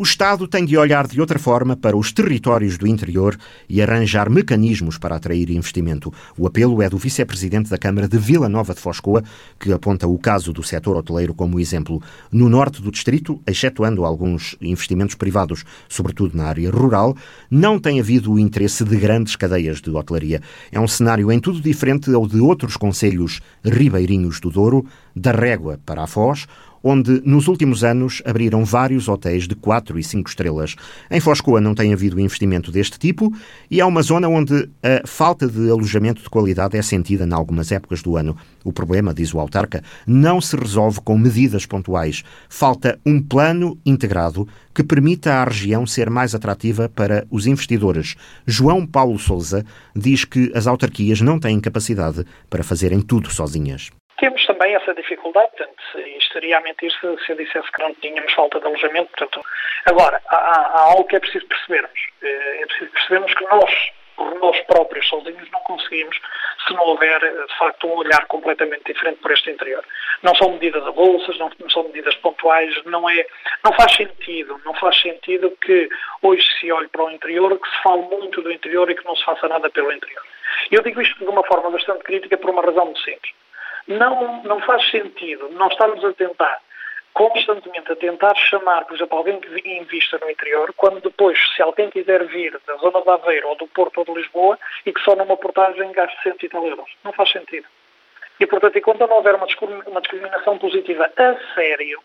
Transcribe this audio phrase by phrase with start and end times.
[0.00, 3.36] O Estado tem de olhar de outra forma para os territórios do interior
[3.68, 6.10] e arranjar mecanismos para atrair investimento.
[6.38, 9.22] O apelo é do vice-presidente da Câmara de Vila Nova de Foscoa,
[9.58, 12.02] que aponta o caso do setor hoteleiro como exemplo.
[12.32, 17.14] No norte do distrito, excetuando alguns investimentos privados, sobretudo na área rural,
[17.50, 20.40] não tem havido o interesse de grandes cadeias de hotelaria.
[20.72, 25.78] É um cenário em tudo diferente ao de outros conselhos ribeirinhos do Douro, da Régua
[25.84, 26.46] para a Foz,
[26.82, 30.76] onde nos últimos anos abriram vários hotéis de 4 e 5 estrelas.
[31.10, 33.32] Em Foscoa não tem havido investimento deste tipo
[33.70, 37.70] e é uma zona onde a falta de alojamento de qualidade é sentida em algumas
[37.72, 38.36] épocas do ano.
[38.64, 42.22] O problema, diz o autarca, não se resolve com medidas pontuais.
[42.48, 48.16] Falta um plano integrado que permita à região ser mais atrativa para os investidores.
[48.46, 53.90] João Paulo Souza diz que as autarquias não têm capacidade para fazerem tudo sozinhas.
[54.20, 55.82] Temos também essa dificuldade, portanto,
[56.18, 59.08] estaria a mentir se, se eu dissesse que não tínhamos falta de alojamento.
[59.16, 59.40] Portanto,
[59.86, 61.98] agora, há, há algo que é preciso percebermos.
[62.20, 63.92] Eh, é preciso percebermos que nós,
[64.38, 66.20] nós próprios sozinhos, não conseguimos
[66.68, 69.82] se não houver, de facto, um olhar completamente diferente por este interior.
[70.22, 73.26] Não são medidas avulsas, não, não são medidas pontuais, não é,
[73.64, 75.88] não faz sentido, não faz sentido que
[76.20, 79.16] hoje se olhe para o interior, que se fale muito do interior e que não
[79.16, 80.22] se faça nada pelo interior.
[80.70, 83.39] Eu digo isto de uma forma bastante crítica por uma razão muito simples
[83.90, 86.60] não, não faz sentido não estarmos a tentar
[87.12, 91.90] constantemente a tentar chamar, por exemplo, alguém que invista no interior, quando depois, se alguém
[91.90, 95.14] quiser vir da zona de Aveiro ou do Porto ou de Lisboa e que só
[95.14, 96.90] numa portagem gaste 100 e tal euros.
[97.04, 97.66] Não faz sentido.
[98.38, 99.46] E, portanto, enquanto não houver uma
[100.00, 102.00] discriminação positiva a sério,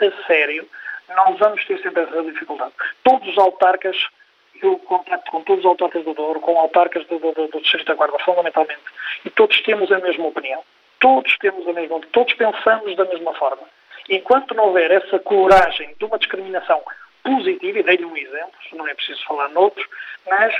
[0.00, 0.68] a sério,
[1.08, 2.72] não vamos ter sempre essa dificuldade.
[3.04, 3.96] Todos os autarcas,
[4.60, 7.94] eu contacto com todos os autarcas do Douro, com autarcas do, do, do Distrito da
[7.94, 8.82] Guarda, fundamentalmente,
[9.24, 10.64] e todos temos a mesma opinião
[11.00, 13.62] todos temos a mesma, todos pensamos da mesma forma.
[14.08, 16.82] Enquanto não houver essa coragem de uma discriminação
[17.22, 19.86] positiva, e dei-lhe um exemplo, não é preciso falar noutros,
[20.28, 20.54] mas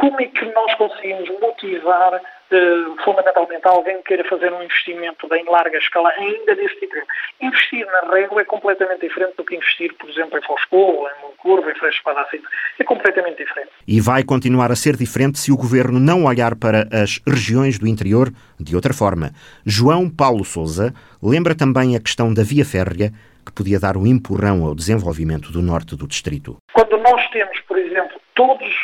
[0.00, 5.44] como é que nós conseguimos motivar uh, fundamentalmente alguém que queira fazer um investimento em
[5.44, 6.94] larga escala ainda desse tipo?
[7.38, 11.70] Investir na régua é completamente diferente do que investir, por exemplo, em Foscoa, em Moncurva,
[11.70, 12.48] em Freixo Espadacito.
[12.78, 13.68] É completamente diferente.
[13.86, 17.86] E vai continuar a ser diferente se o Governo não olhar para as regiões do
[17.86, 19.32] interior de outra forma.
[19.66, 23.12] João Paulo Souza lembra também a questão da via férrea
[23.44, 26.56] que podia dar um empurrão ao desenvolvimento do norte do distrito.
[26.72, 28.74] Quando nós temos, por exemplo, todos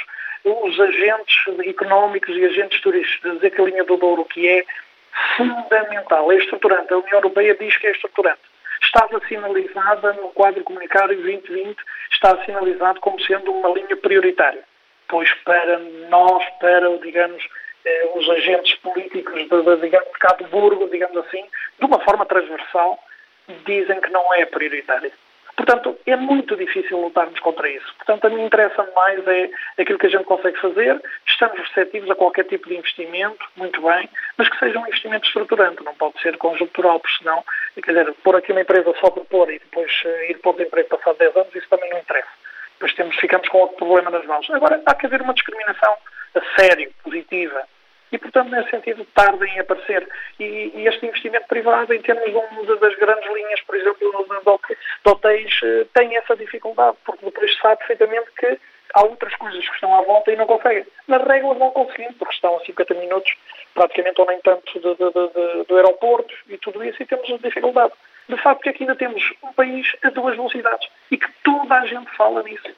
[0.47, 4.65] os agentes económicos e agentes turísticos dizer que a linha do Douro, que é
[5.37, 8.41] fundamental, é estruturante, a União Europeia diz que é estruturante.
[8.81, 11.77] Estava sinalizada no quadro comunitário 2020,
[12.13, 14.63] está sinalizado como sendo uma linha prioritária.
[15.09, 17.43] Pois para nós, para, digamos,
[17.85, 21.45] eh, os agentes políticos de, de, digamos, de Cabo Burgo, digamos assim,
[21.79, 22.99] de uma forma transversal,
[23.65, 25.11] dizem que não é prioritária.
[25.57, 27.87] Portanto, é muito difícil lutarmos contra isso.
[27.97, 31.01] Portanto, a mim interessa mais é aquilo que a gente consegue fazer.
[31.27, 35.83] Estamos receptivos a qualquer tipo de investimento, muito bem, mas que seja um investimento estruturante,
[35.83, 37.43] não pode ser conjuntural, porque senão,
[37.75, 40.65] quer dizer, pôr aqui uma empresa só por pôr e depois uh, ir para outro
[40.65, 42.29] emprego passado 10 anos, isso também não interessa.
[42.75, 44.49] Depois temos, ficamos com outro problema nas mãos.
[44.51, 45.95] Agora, há que haver uma discriminação
[46.35, 47.67] a sério, positiva,
[48.13, 50.07] e, portanto, nesse sentido, tardem em aparecer.
[50.39, 54.07] E, e este investimento privado, em termos de uma das grandes linhas, por exemplo,
[55.07, 58.59] hotéis, eh, tem essa dificuldade, porque depois sabe perfeitamente que
[58.95, 60.87] há outras coisas que estão à volta e não conseguem.
[61.09, 63.35] Nas regras não conseguem, porque estão a 50 minutos,
[63.75, 67.93] praticamente ou nem tanto, de, de, de, do aeroporto e tudo isso, e temos dificuldade.
[68.29, 72.11] De facto, que ainda temos um país a duas velocidades e que toda a gente
[72.17, 72.69] fala nisso.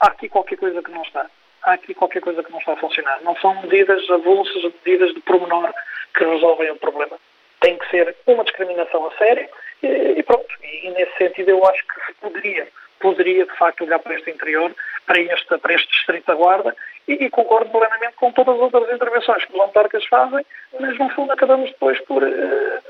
[0.00, 1.26] Há aqui qualquer coisa que não está
[1.64, 3.20] há aqui qualquer coisa que não está a funcionar.
[3.22, 5.72] Não são medidas avulsas, medidas de pormenor
[6.14, 7.18] que resolvem o problema.
[7.64, 9.48] Tem que ser uma discriminação a sério
[9.82, 10.46] e, pronto.
[10.62, 12.68] E, e, nesse sentido eu acho que se poderia,
[13.00, 14.70] poderia de facto olhar para este interior,
[15.06, 16.76] para este, para este distrito da Guarda
[17.08, 20.44] e, e concordo plenamente com todas as outras intervenções que os autarcas fazem,
[20.78, 22.22] mas no fundo acabamos depois por...
[22.22, 22.82] Uh,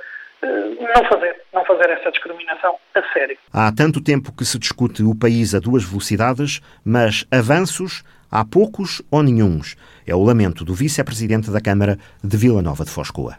[0.42, 3.38] não fazer, não fazer essa discriminação a sério.
[3.52, 9.00] Há tanto tempo que se discute o país a duas velocidades, mas avanços há poucos
[9.10, 9.75] ou nenhums.
[10.06, 13.37] É o lamento do vice-presidente da Câmara de Vila Nova de Foscoa.